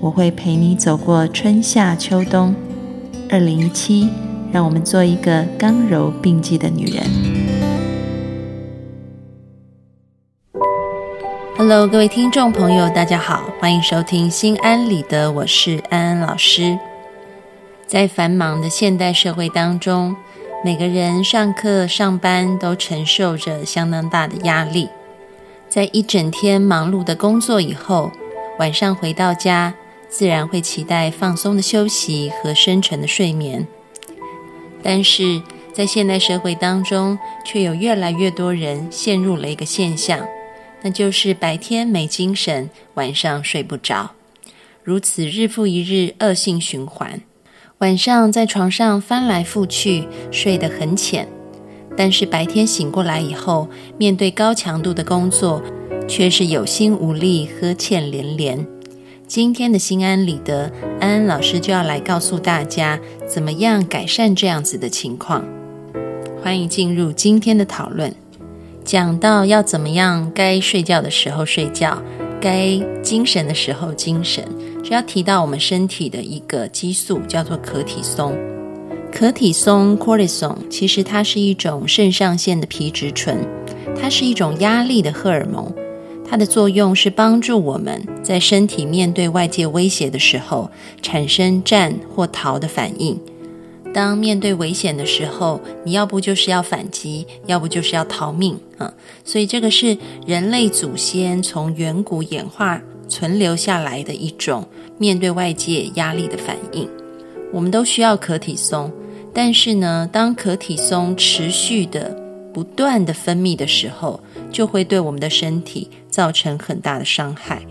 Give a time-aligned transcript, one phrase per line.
[0.00, 2.54] 我会陪你走过春夏秋冬。
[3.28, 4.08] 二零一七，
[4.52, 7.02] 让我们做一个刚柔并济的女人。
[11.56, 16.78] Hello，各位听众朋友，大家好，欢迎收听《心安理得》，我是安安老师。
[17.84, 20.14] 在繁忙的现代社会当中，
[20.64, 24.88] 每个人上课、上班都承受着相当大的压力。
[25.68, 28.12] 在一整天忙碌的工作以后，
[28.60, 29.74] 晚上回到家，
[30.08, 33.66] 自然会期待放松的休息和深沉的睡眠。
[34.82, 40.26] 但是在现代社会当中，却有越来越多人陷入了一个现象，
[40.82, 44.12] 那就是白天没精神，晚上睡不着，
[44.82, 47.20] 如此日复一日，恶性循环。
[47.78, 51.28] 晚上在床上翻来覆去，睡得很浅。
[51.96, 55.62] 但是白天醒过来以后，面对高强度的工作，
[56.08, 58.66] 却是有心无力、呵欠连连。
[59.28, 65.44] 今天的心安理得，安安老师就要来告诉大家，怎么样改善这样子的情况。
[66.42, 68.14] 欢迎进入今天的讨论，
[68.82, 72.02] 讲到要怎么样该睡觉的时候睡觉，
[72.40, 74.42] 该精神的时候精神，
[74.82, 78.34] 就要提到我们身体的一个激素，叫做可体松。
[79.12, 83.46] 可体松 （cortisol） 其实它是一种肾上腺的皮质醇，
[84.00, 85.70] 它是一种压力的荷尔蒙。
[86.30, 90.70] 它的作用是帮助我们在身体面对外界威胁的时候
[91.00, 93.18] 产生战或逃的反应。
[93.94, 98.92] 当面对危险的时候，你要不就是要反击，要不就是要逃命啊！
[99.24, 106.86] 所以这个是人类祖先从远古演化存留下来的一种面对外界压力的反应。
[107.50, 108.92] 我们都需要可体松，
[109.32, 112.14] 但是呢，当可体松持续的、
[112.52, 114.20] 不断的分泌的时候，
[114.52, 117.62] 就会对我们的身体造成很大的伤害。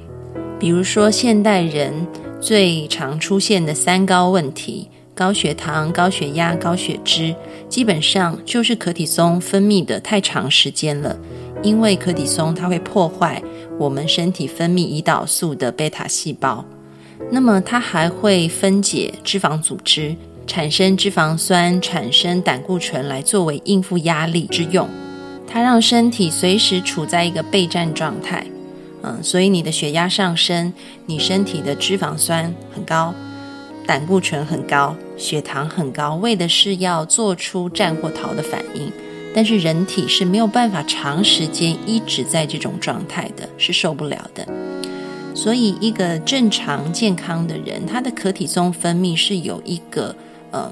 [0.57, 2.07] 比如说，现代人
[2.39, 7.35] 最常出现的三高问题——高血糖、高血压、高血脂，
[7.67, 11.19] 基本上就是可体松分泌的太长时间了。
[11.61, 13.43] 因为可体松它会破坏
[13.77, 16.63] 我们身体分泌胰岛素的贝塔细胞。
[17.29, 20.15] 那么它还会分解脂肪组织，
[20.45, 24.87] 产生脂肪酸，产生胆固醇来作为应付压力之用。
[25.47, 28.45] 它让身体随时处在一个备战状态。
[29.03, 30.73] 嗯，所以你的血压上升，
[31.05, 33.13] 你身体的脂肪酸很高，
[33.85, 38.91] 胆固醇很高，血糖很高，为的是要做出战或逃的反应。
[39.35, 44.47] 但是人体是没有办法长时间一直在这种状态的，是受不了的。
[45.35, 50.15] 所以，一个正常健康的人，他的可体松分泌是有一个
[50.49, 50.71] 呃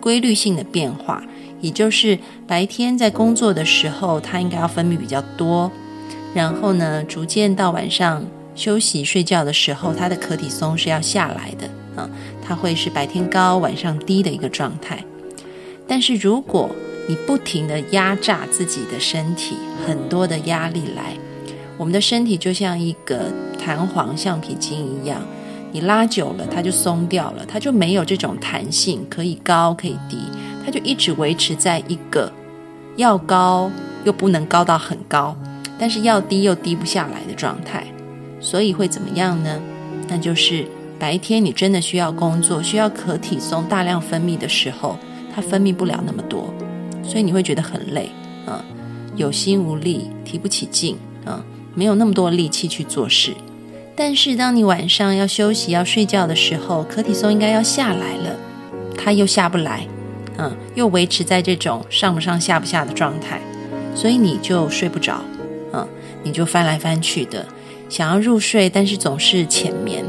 [0.00, 1.20] 规律性的变化，
[1.66, 2.16] 也就是
[2.46, 5.70] 白天在工作的时候，它应该要分泌比较多，
[6.32, 11.68] 然后呢，逐渐到晚上休息睡觉的时候，它的可体松是要下来的
[12.00, 12.08] 啊，
[12.40, 15.04] 它会是白天高晚上低的一个状态。
[15.88, 16.70] 但是，如果
[17.08, 21.16] 你不停的压榨自己的身体，很多的压力来。
[21.76, 25.20] 我们的身体就像一个弹簧橡皮筋一样，
[25.72, 30.18] 你拉久了它就松掉了，它就没有这种弹性，可以高可以低，
[30.66, 32.32] 它就一直维持在一个
[32.96, 33.70] 要高
[34.02, 35.36] 又不能高到很高，
[35.78, 37.86] 但是要低又低不下来的状态。
[38.40, 39.60] 所以会怎么样呢？
[40.08, 40.66] 那就是
[40.98, 44.98] 白天你真的需要工作，需要可体松大量分泌的时候，
[45.32, 46.52] 它分泌不了那么多，
[47.04, 48.10] 所以你会觉得很累，
[48.46, 48.60] 嗯，
[49.14, 51.40] 有心无力，提不起劲，嗯。
[51.78, 53.34] 没有那么多力气去做事，
[53.94, 58.34] 但是当你晚上要休息、要睡觉的时候，可体松应该要下来了，
[58.96, 59.86] 它又下不来，
[60.38, 63.40] 嗯，又维持在这种上不上下不下的状态，
[63.94, 65.20] 所以你就睡不着，
[65.72, 65.86] 嗯，
[66.22, 67.46] 你就翻来翻去的，
[67.88, 70.04] 想要入睡，但是总是浅眠。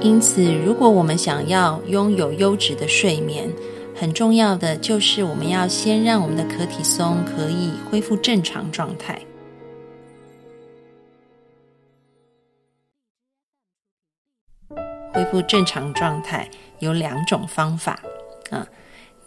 [0.00, 3.50] 因此，如果我们想要拥有优质的睡眠，
[3.94, 9.20] 很重要的就是我们要先让我们的可体松可以恢复正常状态。
[15.12, 16.48] 恢复正常状态
[16.78, 18.00] 有两种方法
[18.48, 18.66] 啊，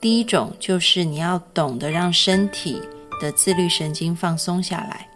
[0.04, 2.78] 第一种就是你要懂得让身体
[3.22, 5.08] 的自律神经放松下来，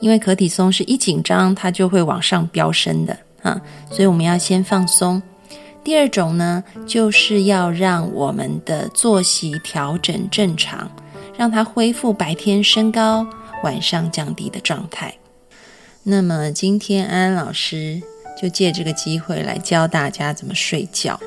[0.00, 5.22] 因为可体松是一紧张它就会往上飙升的啊，所以我们要先放松。
[5.84, 10.90] 第二种呢，就是要让我们的作息调整正常，
[11.36, 13.26] 让它恢复白天升高、
[13.62, 15.14] 晚上降低的状态。
[16.02, 18.00] 那么今天安安老师
[18.40, 21.20] 就借这个机会来教大家怎么睡觉，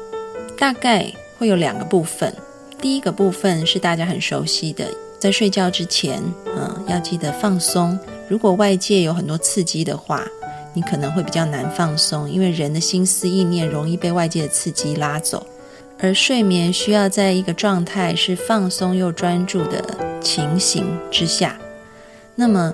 [0.58, 1.06] 大概
[1.38, 2.36] 会有两个部分。
[2.86, 4.86] 第一个部分是大家很熟悉的，
[5.18, 7.98] 在睡觉之前，嗯，要记得放松。
[8.30, 10.24] 如果外界有很多刺激的话，
[10.72, 15.48] 你可能会比较难放松，因为人的心思意念容易被外界的刺激拉走。
[16.00, 19.84] 而睡眠需要在一个状态是放松又专注的
[20.22, 21.58] 情形之下。
[22.36, 22.72] 那么，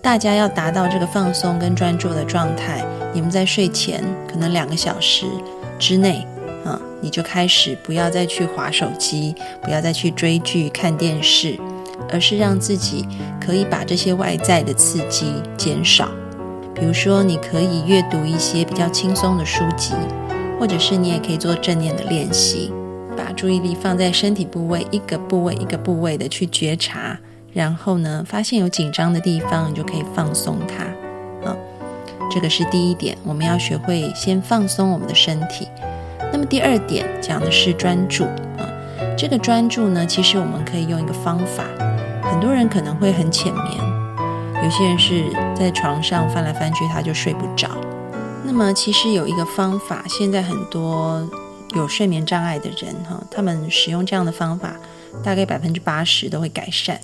[0.00, 5.26] 大家要达到这个放松跟专注的状态，你们在睡前可能两个小时
[5.80, 6.24] 之内。
[7.00, 11.56] 你就开始不要再去划手机，不要再去追剧、看电视，
[12.10, 13.06] 而是让自己
[13.40, 16.08] 可以把这些外在的刺激减少。
[16.74, 19.94] 比如说，你可以阅读一些比较轻松的书籍，
[20.58, 22.72] 或者是你也可以做正念的练习，
[23.16, 27.18] 把注意力放在身体部位，一个部位一个部位的去觉察，
[27.52, 30.84] 然后呢，发现有紧张的地方，你就可以放松它。
[31.48, 31.56] 啊，
[32.30, 35.66] 这个是第一点，我们要学会先放松我们的身体。
[36.32, 38.24] 那么第二点讲的是专注
[38.56, 38.68] 啊，
[39.16, 41.64] 这个专注呢，其实我们可以用一个方法，
[42.22, 43.66] 很多人可能会很浅眠，
[44.62, 45.24] 有些人是
[45.56, 47.68] 在床上翻来翻去他就睡不着。
[48.44, 51.28] 那么其实有一个方法，现在很多
[51.74, 54.74] 有睡眠障碍的人哈，他们使用这样的方法，
[55.22, 57.00] 大概百分之八十都会改善。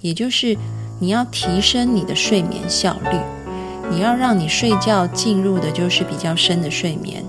[0.00, 0.56] 也就是
[0.98, 3.18] 你要提升你的睡眠效率，
[3.90, 7.24] 你要让你睡觉进入的就是比较深的睡眠。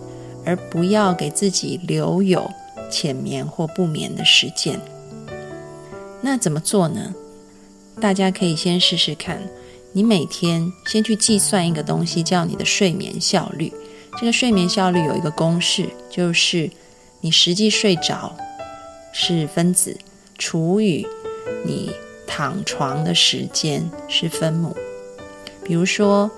[0.46, 2.50] 而不要给自己留有
[2.92, 4.80] 浅眠或不眠的时间。
[6.22, 7.14] 那怎么做呢？
[8.00, 9.42] 大家可以先试试看。
[9.92, 13.72] 你每天先去计算一个东西，叫你的睡眠效率。
[14.20, 16.70] 这个睡眠效率有一个公式，就是
[17.22, 18.36] 你实际睡着
[19.12, 19.98] 是分子
[20.38, 21.06] 除以
[21.66, 21.92] 你
[22.26, 24.76] 躺床的时间是分母。
[25.64, 26.30] 比如说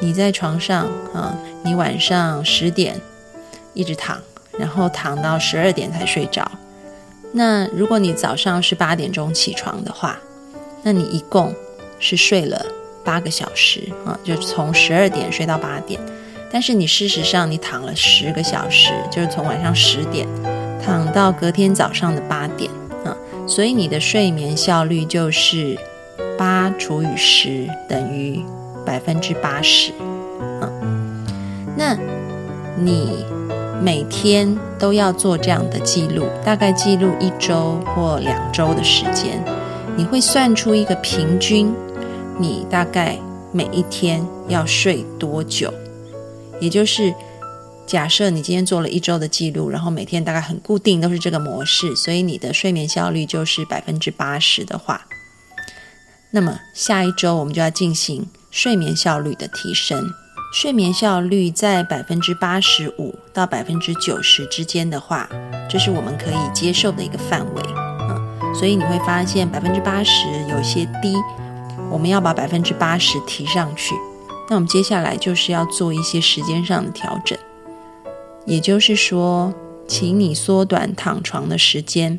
[0.00, 3.00] 你在床上啊，你晚上十点。
[3.76, 4.18] 一直躺，
[4.58, 6.50] 然后躺到十二点才睡着。
[7.32, 10.18] 那如果你早上是八点钟起床的话，
[10.82, 11.54] 那你一共
[11.98, 12.64] 是睡了
[13.04, 16.00] 八个小时啊，就从十二点睡到八点。
[16.50, 20.26] 但是你事实上你躺了十个小时，就是从晚上十点
[20.82, 22.70] 躺到隔天早上的八点
[23.04, 23.14] 啊，
[23.46, 25.78] 所以你的睡眠效率就是
[26.38, 28.42] 八除以十等于
[28.86, 29.92] 百分之八十
[30.60, 30.70] 啊。
[31.76, 31.94] 那
[32.78, 33.26] 你。
[33.82, 39.42] 每天都要做这样的记录，大概记录一周或两周的时间，
[39.96, 41.72] 你会算出一个平均，
[42.38, 43.18] 你大概
[43.52, 45.72] 每一天要睡多久？
[46.58, 47.14] 也就是
[47.86, 55.06] 假设你今天做了一周的记录，然后每天大概很固定都是这个模式，所以你的睡眠效率就是百分之八十的话，
[56.30, 60.10] 那么下一周我们就要进行睡眠效率的提升。
[60.58, 65.28] 睡眠效率在百分之八十五到百分之九十之间的话，
[65.68, 68.16] 这是我们可以接受的一个范围啊。
[68.54, 71.14] 所以你会发现百分之八十有些低，
[71.90, 73.94] 我们要把百分之八十提上去。
[74.48, 77.38] 那我们接下来就是要做一些时间上的调整，
[78.46, 79.52] 也就是说，
[79.86, 82.18] 请你缩短躺床的时间。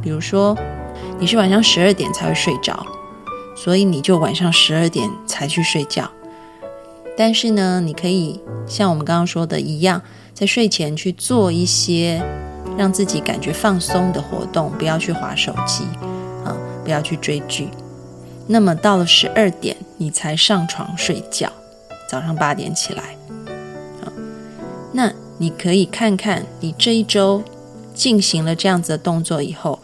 [0.00, 0.56] 比如说，
[1.18, 2.86] 你是晚上十二点才会睡着，
[3.56, 6.08] 所以你就晚上十二点才去睡觉。
[7.20, 10.00] 但是呢，你可以像我们刚刚说的一样，
[10.32, 12.18] 在睡前去做一些
[12.78, 15.84] 让自己感觉放松的活动，不要去划手机
[16.46, 17.68] 啊，不要去追剧。
[18.46, 21.52] 那么到了十二点，你才上床睡觉，
[22.08, 23.02] 早上八点起来。
[24.02, 24.08] 啊，
[24.94, 27.44] 那你可以看看你这一周
[27.92, 29.80] 进行了这样子的动作以后，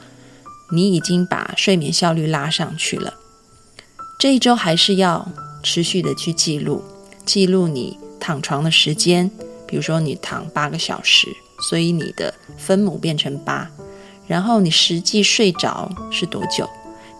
[0.72, 3.12] 你已经把睡眠效率拉上去了。
[4.18, 5.28] 这一周还是要
[5.62, 6.82] 持续的去记录。
[7.26, 9.30] 记录你躺床的时间，
[9.66, 11.26] 比如说你躺八个小时，
[11.68, 13.71] 所以你的分母变成八。
[14.26, 16.68] 然后你实际睡着是多久？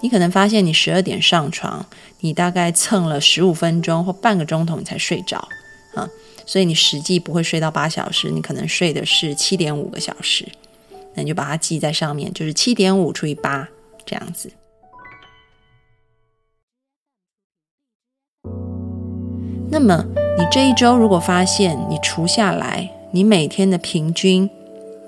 [0.01, 1.85] 你可能发现你十二点上床，
[2.21, 5.37] 你大概蹭了十五分钟或半个钟头你才睡着
[5.95, 6.09] 啊，
[6.45, 10.47] 所以你实际不会睡到八小时，你可能睡的是七点五个小时。
[11.15, 13.69] 那你就把它记在上面，就是七点五除以八
[14.05, 14.51] 这样子。
[19.68, 20.04] 那么，
[20.38, 24.49] 你这一周如果发现你除下来，你每天的平均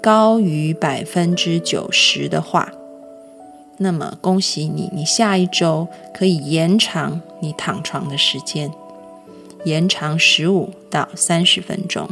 [0.03, 2.73] 高于百分之九十的话，
[3.79, 8.71] 那么恭喜你，你下一周可以延长你躺床的时间，
[9.65, 12.09] 延长十五到三十分钟。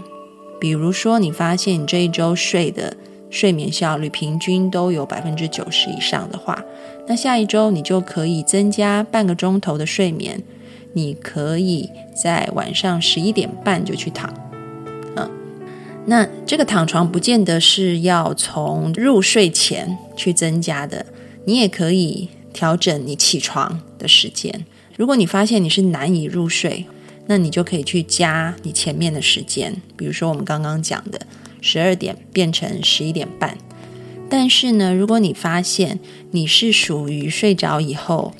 [0.60, 2.96] 比如说，你发现你这一周睡的
[3.28, 6.64] 睡眠效率平均都有百分之九十以上的话，
[7.08, 10.42] 那下一周你就可以增加半个钟头的睡眠。
[10.96, 14.32] 你可以在晚上十一点半就去躺，
[15.14, 15.30] 嗯，
[16.06, 21.04] 那这个躺床不见得是要从入睡前去增加的，
[21.44, 24.64] 你也可以调整你起床的时间。
[24.96, 26.86] 如果你发现你是难以入睡，
[27.26, 31.20] 那你就可以去加你前面的时间，比如说我们刚刚讲的
[31.60, 33.58] 十二点变成十一点半。
[34.30, 36.00] 但是呢，如果你发现
[36.30, 38.32] 你是属于睡着以后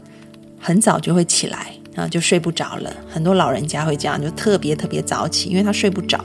[0.58, 1.74] 很早就会起来。
[1.96, 2.94] 啊，就睡不着了。
[3.08, 6.18] 很多老人家会这样，就特别特别早起，因为他睡不着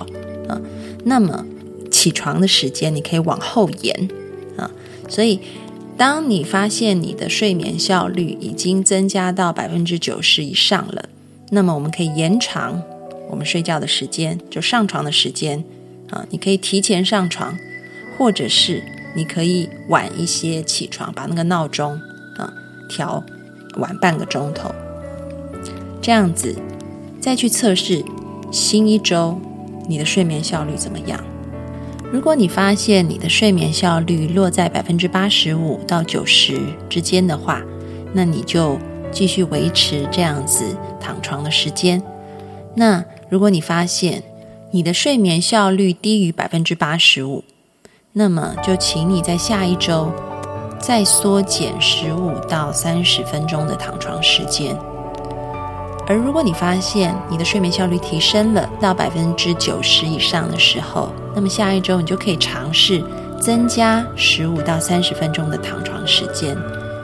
[0.48, 0.62] 啊。
[1.06, 1.46] 那么
[1.90, 4.10] 起床的时间你可以往后延
[4.58, 4.70] 啊。
[5.10, 5.40] 所以，
[5.98, 11.10] 当你发现你的睡眠效率已经增加到百分之九十以上了，
[11.52, 12.82] 那么我们可以延长
[13.30, 15.64] 我们睡觉的时间，就上床的时间
[16.10, 16.26] 啊。
[16.30, 17.58] 你可以提前上床，
[18.18, 18.84] 或者是
[19.16, 21.94] 你可以晚一些起床，把那个闹钟
[22.38, 22.52] 啊
[22.90, 23.24] 调
[23.76, 24.74] 晚半个钟头。
[26.02, 26.56] 这样子，
[27.20, 28.04] 再去测试
[28.52, 29.40] 新一周
[29.88, 31.20] 你的睡眠效率怎么样？
[32.12, 37.62] 如果你发现你的睡眠效率落在百分之八十五到九十之间的话，
[38.14, 38.78] 那你就
[39.12, 42.02] 继续维持这样子躺床的时间。
[42.76, 44.24] 那如果你发现
[44.72, 47.44] 你的睡眠效率低于百分之八十五，
[48.14, 50.12] 那么就请你在下一周
[50.80, 54.76] 再缩减十五到三十分钟的躺床时间。
[56.12, 63.02] 而如果你发现你的睡眠效率提升了到百分之九十以上的时候，那么下一周你就可以尝试
[63.40, 66.54] 增加十五到三十分钟的躺床时间，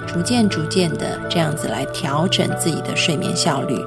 [0.05, 3.79] 逐渐逐渐的这样子来调整自己的睡眠效率。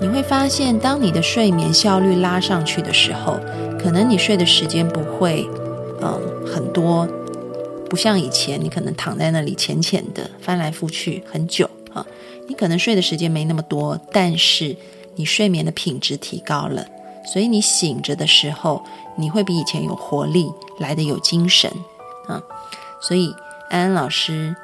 [0.00, 3.38] 你会发现，当你的睡眠效率拉上去的时候，
[3.80, 5.48] 可能你睡的时间不会
[6.02, 7.06] 嗯很多，
[7.88, 11.70] 不像以前你可能躺在那里浅浅的翻来覆去很久。
[11.94, 12.04] 啊
[12.48, 14.76] 你可能睡的时间没那么多，但是
[15.16, 16.86] 你睡眠的品质提高了，
[17.26, 18.82] 所以你醒着的时候，
[19.16, 21.70] 你会比以前有活力，来的有精神
[22.26, 22.42] 啊。
[23.00, 23.34] 所以
[23.68, 24.56] 安安老师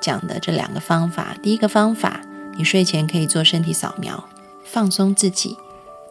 [0.00, 2.20] 讲的这两个方法，第一个方法，
[2.58, 4.22] 你睡前可以做身体扫描，
[4.64, 5.56] 放松自己；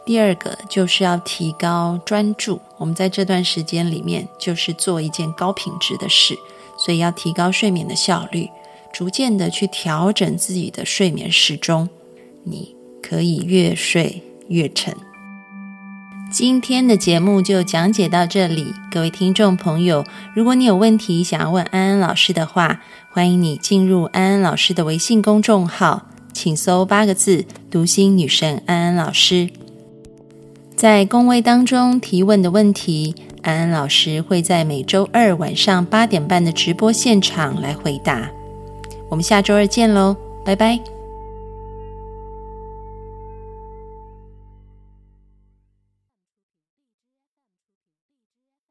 [0.03, 2.59] 第二个就是要提高专注。
[2.77, 6.37] 我们在这段时间里面，就是做一件高品质的事，
[6.77, 8.49] 所以要提高睡眠的效率。
[8.93, 11.89] 逐渐的去调整自己的睡眠时钟，
[12.43, 14.95] 你可以越睡越沉。
[16.31, 22.81] 今天的节目就讲解到这里，各位听众朋友，如果你有问题想要问安安老师的话，
[23.11, 29.49] 欢迎你进入安安老师的微信公众号，请搜八个字“读心女神安安老师”。
[30.77, 38.31] 在公位当中提问的问题，安安老师会在每周二晚上八点半的直播现场来回答。
[39.13, 40.79] 我们下周二见喽，拜拜。